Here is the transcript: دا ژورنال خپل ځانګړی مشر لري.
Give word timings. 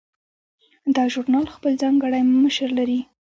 دا 0.95 1.03
ژورنال 1.13 1.45
خپل 1.55 1.71
ځانګړی 1.81 2.21
مشر 2.43 2.69
لري. 2.79 2.99